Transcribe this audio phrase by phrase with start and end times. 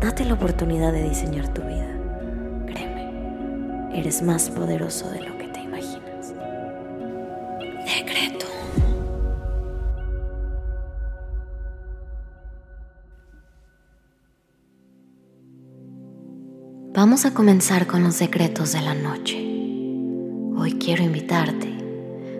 [0.00, 1.88] Date la oportunidad de diseñar tu vida.
[2.66, 6.34] Créeme, eres más poderoso de lo que te imaginas.
[7.84, 8.46] Decreto.
[16.94, 19.36] Vamos a comenzar con los secretos de la noche.
[20.56, 21.74] Hoy quiero invitarte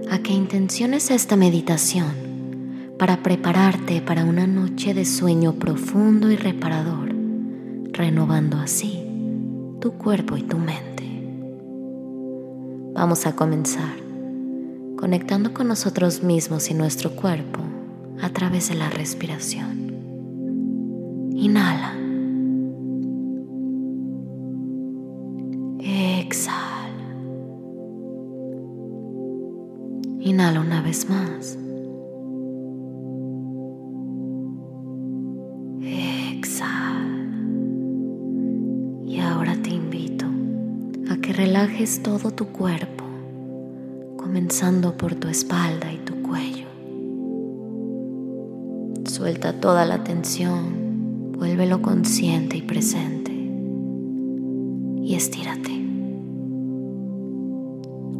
[0.08, 7.07] a que intenciones esta meditación para prepararte para una noche de sueño profundo y reparador
[7.98, 9.04] renovando así
[9.80, 11.04] tu cuerpo y tu mente.
[12.94, 13.96] Vamos a comenzar
[14.96, 17.60] conectando con nosotros mismos y nuestro cuerpo
[18.22, 19.92] a través de la respiración.
[21.34, 21.94] Inhala.
[25.80, 26.88] Exhala.
[30.20, 31.58] Inhala una vez más.
[41.58, 43.02] Relajes todo tu cuerpo,
[44.16, 46.68] comenzando por tu espalda y tu cuello.
[49.04, 53.32] Suelta toda la tensión, vuélvelo consciente y presente
[55.02, 55.84] y estírate.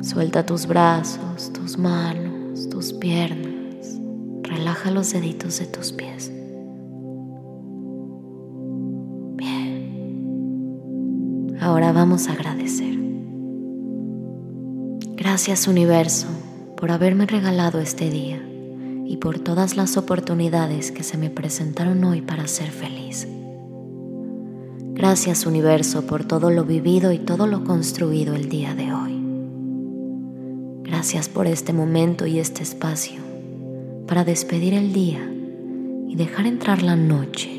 [0.02, 4.00] Suelta tus brazos, tus manos, tus piernas,
[4.42, 6.32] relaja los deditos de tus pies.
[9.36, 10.16] Bien.
[11.60, 13.07] Ahora vamos a agradecer.
[15.18, 16.28] Gracias universo
[16.76, 18.40] por haberme regalado este día
[19.04, 23.26] y por todas las oportunidades que se me presentaron hoy para ser feliz.
[24.92, 29.20] Gracias universo por todo lo vivido y todo lo construido el día de hoy.
[30.84, 33.20] Gracias por este momento y este espacio
[34.06, 35.28] para despedir el día
[36.06, 37.50] y dejar entrar la noche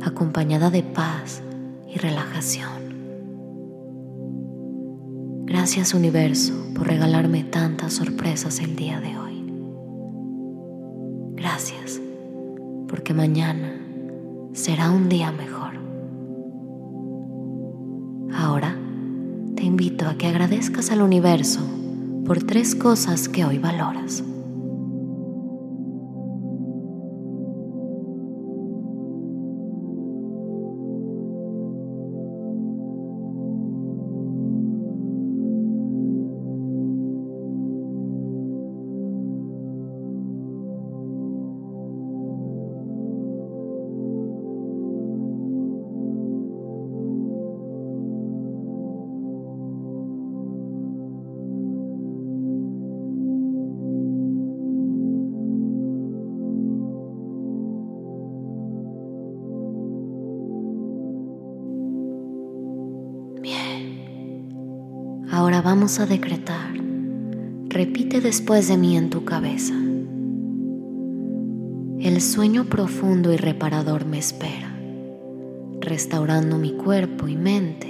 [0.00, 1.42] acompañada de paz
[1.86, 2.79] y relajación.
[5.50, 9.44] Gracias universo por regalarme tantas sorpresas el día de hoy.
[11.34, 12.00] Gracias
[12.86, 13.74] porque mañana
[14.52, 15.72] será un día mejor.
[18.32, 18.78] Ahora
[19.56, 21.62] te invito a que agradezcas al universo
[22.24, 24.22] por tres cosas que hoy valoras.
[65.32, 66.74] Ahora vamos a decretar.
[67.68, 69.74] Repite después de mí en tu cabeza.
[72.00, 74.74] El sueño profundo y reparador me espera,
[75.80, 77.88] restaurando mi cuerpo y mente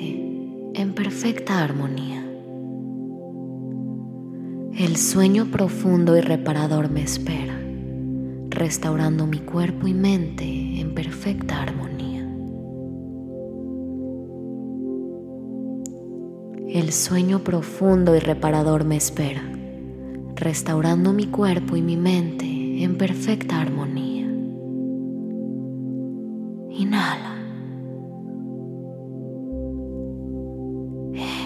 [0.74, 2.24] en perfecta armonía.
[4.76, 7.58] El sueño profundo y reparador me espera,
[8.50, 12.19] restaurando mi cuerpo y mente en perfecta armonía.
[16.72, 19.42] El sueño profundo y reparador me espera,
[20.36, 22.46] restaurando mi cuerpo y mi mente
[22.84, 24.28] en perfecta armonía.
[26.70, 27.34] Inhala.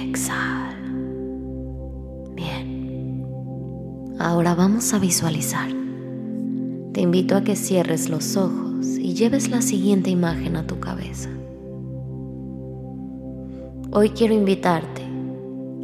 [0.03, 0.93] Exhala.
[2.35, 3.25] Bien.
[4.19, 5.71] Ahora vamos a visualizar.
[6.93, 11.31] Te invito a que cierres los ojos y lleves la siguiente imagen a tu cabeza.
[13.91, 15.14] Hoy quiero invitarte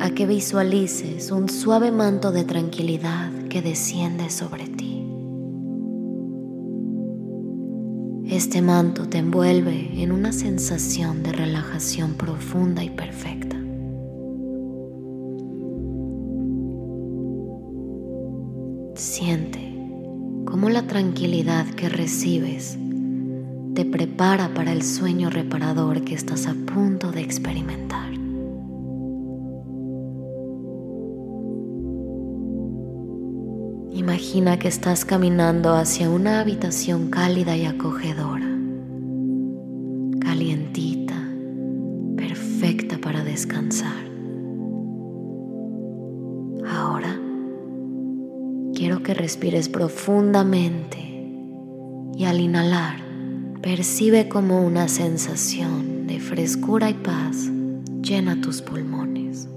[0.00, 5.06] a que visualices un suave manto de tranquilidad que desciende sobre ti.
[8.25, 13.56] Este manto te envuelve en una sensación de relajación profunda y perfecta.
[18.94, 19.75] Siente
[20.47, 22.79] cómo la tranquilidad que recibes
[23.75, 28.09] te prepara para el sueño reparador que estás a punto de experimentar.
[34.30, 38.46] Imagina que estás caminando hacia una habitación cálida y acogedora,
[40.20, 41.16] calientita,
[42.16, 44.04] perfecta para descansar.
[46.64, 47.18] Ahora
[48.72, 50.98] quiero que respires profundamente
[52.16, 53.00] y al inhalar
[53.60, 57.50] percibe como una sensación de frescura y paz
[58.00, 59.48] llena tus pulmones.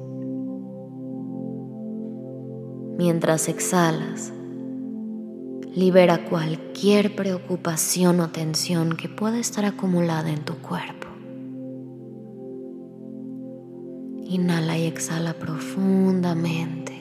[2.98, 4.34] Mientras exhalas,
[5.76, 11.08] libera cualquier preocupación o tensión que pueda estar acumulada en tu cuerpo.
[14.26, 16.94] Inhala y exhala profundamente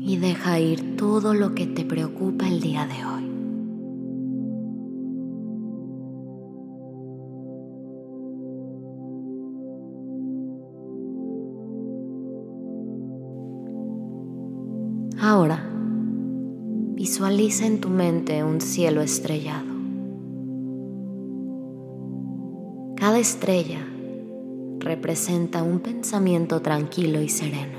[0.00, 3.18] y deja ir todo lo que te preocupa el día de hoy.
[15.20, 15.67] Ahora,
[16.98, 19.72] visualiza en tu mente un cielo estrellado.
[22.96, 23.86] Cada estrella
[24.80, 27.78] representa un pensamiento tranquilo y sereno.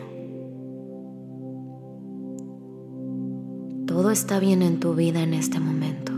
[3.88, 6.14] Todo está bien en tu vida en este momento.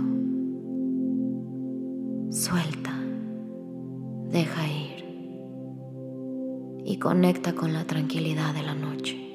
[2.30, 2.94] Suelta,
[4.30, 5.06] deja ir
[6.86, 9.31] y conecta con la tranquilidad de la noche.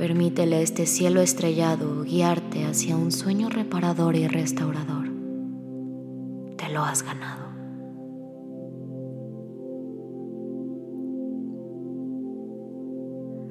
[0.00, 5.10] Permítele este cielo estrellado guiarte hacia un sueño reparador y restaurador.
[6.56, 7.44] Te lo has ganado.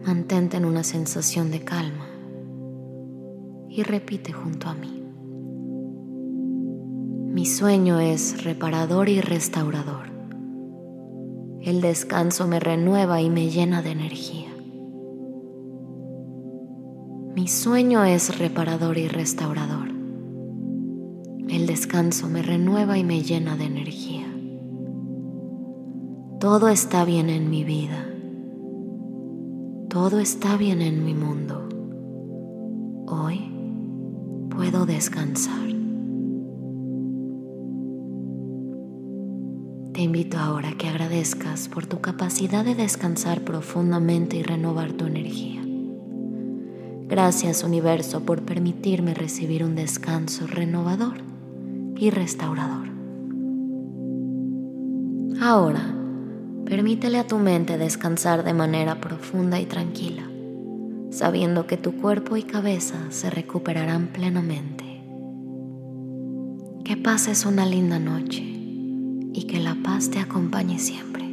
[0.03, 2.07] Mantente en una sensación de calma
[3.69, 5.03] y repite junto a mí.
[7.31, 10.07] Mi sueño es reparador y restaurador.
[11.61, 14.58] El descanso me renueva y me llena de energía.
[17.39, 19.87] Mi sueño es reparador y restaurador.
[21.47, 24.27] El descanso me renueva y me llena de energía.
[26.41, 28.05] Todo está bien en mi vida.
[29.87, 31.69] Todo está bien en mi mundo.
[33.07, 33.49] Hoy
[34.49, 35.69] puedo descansar.
[39.93, 45.05] Te invito ahora a que agradezcas por tu capacidad de descansar profundamente y renovar tu
[45.05, 45.58] energía.
[47.09, 51.15] Gracias universo por permitirme recibir un descanso renovador
[51.97, 52.87] y restaurador.
[55.41, 55.95] Ahora,
[56.65, 60.29] permítele a tu mente descansar de manera profunda y tranquila,
[61.09, 64.83] sabiendo que tu cuerpo y cabeza se recuperarán plenamente.
[66.85, 71.28] Que pases una linda noche y que la paz te acompañe siempre.